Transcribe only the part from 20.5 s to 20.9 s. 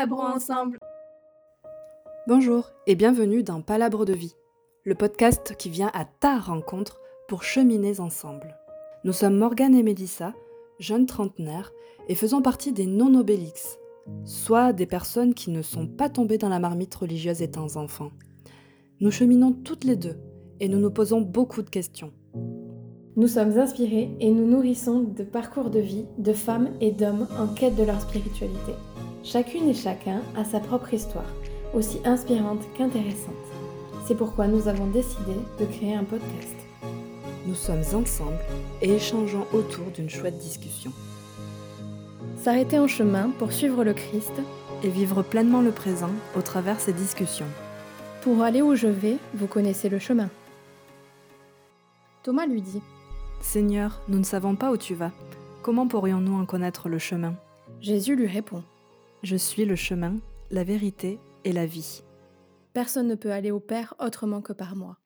et nous nous